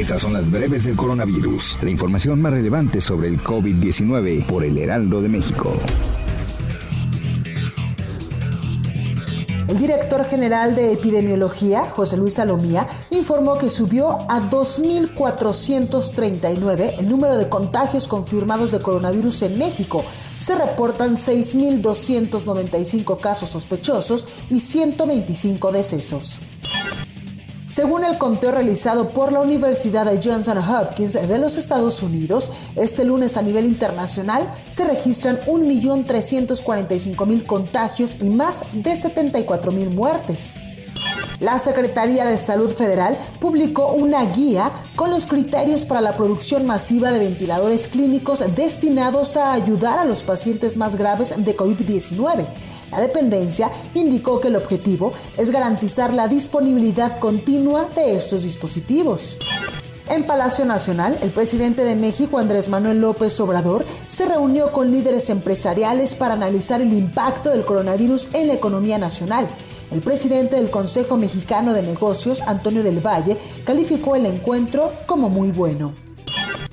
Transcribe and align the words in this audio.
Estas 0.00 0.22
son 0.22 0.32
las 0.32 0.50
breves 0.50 0.84
del 0.84 0.96
coronavirus, 0.96 1.76
la 1.82 1.90
información 1.90 2.40
más 2.40 2.54
relevante 2.54 3.02
sobre 3.02 3.28
el 3.28 3.36
COVID-19 3.36 4.46
por 4.46 4.64
el 4.64 4.78
Heraldo 4.78 5.20
de 5.20 5.28
México. 5.28 5.74
El 9.68 9.78
director 9.78 10.24
general 10.24 10.74
de 10.74 10.94
epidemiología, 10.94 11.90
José 11.90 12.16
Luis 12.16 12.32
Salomía, 12.32 12.86
informó 13.10 13.58
que 13.58 13.68
subió 13.68 14.20
a 14.30 14.40
2.439 14.40 16.94
el 16.98 17.06
número 17.06 17.36
de 17.36 17.50
contagios 17.50 18.08
confirmados 18.08 18.72
de 18.72 18.80
coronavirus 18.80 19.42
en 19.42 19.58
México. 19.58 20.02
Se 20.38 20.56
reportan 20.56 21.18
6.295 21.18 23.20
casos 23.20 23.50
sospechosos 23.50 24.28
y 24.48 24.60
125 24.60 25.72
decesos. 25.72 26.40
Según 27.70 28.04
el 28.04 28.18
conteo 28.18 28.50
realizado 28.50 29.10
por 29.10 29.30
la 29.30 29.40
Universidad 29.40 30.04
de 30.04 30.20
Johnson 30.20 30.58
Hopkins 30.58 31.12
de 31.12 31.38
los 31.38 31.56
Estados 31.56 32.02
Unidos, 32.02 32.50
este 32.74 33.04
lunes 33.04 33.36
a 33.36 33.42
nivel 33.42 33.64
internacional 33.64 34.52
se 34.68 34.84
registran 34.84 35.38
1.345.000 35.42 37.46
contagios 37.46 38.16
y 38.20 38.28
más 38.28 38.64
de 38.72 38.90
74.000 38.90 39.94
muertes. 39.94 40.56
La 41.40 41.58
Secretaría 41.58 42.26
de 42.26 42.38
Salud 42.38 42.70
Federal 42.70 43.18
publicó 43.40 43.92
una 43.92 44.24
guía 44.26 44.70
con 44.94 45.10
los 45.10 45.26
criterios 45.26 45.84
para 45.84 46.00
la 46.00 46.16
producción 46.16 46.66
masiva 46.66 47.10
de 47.10 47.18
ventiladores 47.18 47.88
clínicos 47.88 48.44
destinados 48.54 49.36
a 49.36 49.52
ayudar 49.52 49.98
a 49.98 50.04
los 50.04 50.22
pacientes 50.22 50.76
más 50.76 50.96
graves 50.96 51.32
de 51.36 51.56
COVID-19 51.56 52.46
la 52.90 53.00
dependencia 53.00 53.70
indicó 53.94 54.40
que 54.40 54.48
el 54.48 54.56
objetivo 54.56 55.12
es 55.36 55.50
garantizar 55.50 56.12
la 56.12 56.28
disponibilidad 56.28 57.18
continua 57.18 57.88
de 57.94 58.16
estos 58.16 58.42
dispositivos. 58.42 59.36
En 60.08 60.26
Palacio 60.26 60.64
Nacional, 60.64 61.16
el 61.22 61.30
presidente 61.30 61.84
de 61.84 61.94
México, 61.94 62.38
Andrés 62.38 62.68
Manuel 62.68 63.00
López 63.00 63.38
Obrador, 63.38 63.84
se 64.08 64.26
reunió 64.26 64.72
con 64.72 64.90
líderes 64.90 65.30
empresariales 65.30 66.16
para 66.16 66.34
analizar 66.34 66.80
el 66.80 66.92
impacto 66.92 67.50
del 67.50 67.64
coronavirus 67.64 68.28
en 68.34 68.48
la 68.48 68.54
economía 68.54 68.98
nacional. 68.98 69.46
El 69.90 70.00
presidente 70.00 70.56
del 70.56 70.70
Consejo 70.70 71.16
Mexicano 71.16 71.72
de 71.72 71.82
Negocios, 71.82 72.42
Antonio 72.42 72.84
del 72.84 73.04
Valle, 73.04 73.36
calificó 73.64 74.14
el 74.14 74.24
encuentro 74.26 74.92
como 75.06 75.28
muy 75.28 75.50
bueno. 75.50 75.92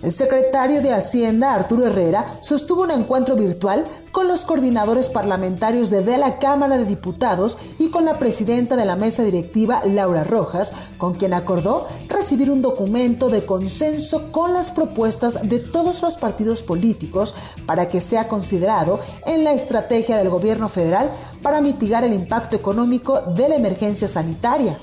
El 0.00 0.12
secretario 0.12 0.80
de 0.80 0.92
Hacienda, 0.92 1.52
Arturo 1.52 1.84
Herrera, 1.84 2.38
sostuvo 2.40 2.82
un 2.82 2.92
encuentro 2.92 3.34
virtual 3.34 3.84
con 4.12 4.28
los 4.28 4.44
coordinadores 4.44 5.10
parlamentarios 5.10 5.90
de, 5.90 6.04
la 6.16 6.38
Cámara 6.38 6.78
de 6.78 6.84
Diputados 6.84 7.58
y 7.80 7.88
con 7.90 8.04
la 8.04 8.16
presidenta 8.16 8.76
de 8.76 8.84
la 8.84 8.94
mesa 8.94 9.24
directiva, 9.24 9.82
Laura 9.84 10.22
Rojas, 10.22 10.72
con 10.98 11.14
quien 11.14 11.34
acordó 11.34 11.88
recibir 12.08 12.48
un 12.48 12.62
documento 12.62 13.28
de 13.28 13.44
consenso 13.44 14.30
con 14.30 14.54
las 14.54 14.70
propuestas 14.70 15.48
de 15.48 15.58
todos 15.58 16.00
los 16.02 16.14
partidos 16.14 16.62
políticos 16.62 17.34
para 17.66 17.88
que 17.88 18.00
sea 18.00 18.28
considerado 18.28 19.00
en 19.26 19.42
la 19.42 19.52
estrategia 19.52 20.16
del 20.16 20.30
gobierno 20.30 20.68
federal 20.68 21.10
para 21.42 21.60
mitigar 21.60 22.04
el 22.04 22.12
impacto 22.12 22.54
económico 22.54 23.22
de 23.22 23.48
la 23.48 23.56
emergencia 23.56 24.06
sanitaria. 24.06 24.78